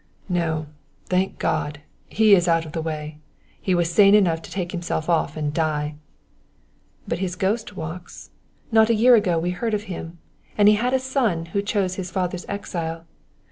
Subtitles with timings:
[0.29, 0.65] "No,
[1.05, 1.81] thank God!
[2.09, 3.19] he is out of the way.
[3.61, 5.93] He was sane enough to take himself off and die."
[7.07, 8.31] "But his ghost walks.
[8.71, 10.17] Not a year ago we heard of him;
[10.57, 13.05] and he had a son who chose his father's exile.